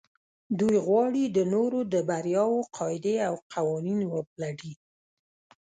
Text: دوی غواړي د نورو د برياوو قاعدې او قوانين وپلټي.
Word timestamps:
دوی 0.59 0.75
غواړي 0.87 1.23
د 1.35 1.39
نورو 1.53 1.79
د 1.93 1.95
برياوو 2.09 2.67
قاعدې 2.77 3.15
او 3.27 3.33
قوانين 3.53 3.99
وپلټي. 4.13 4.73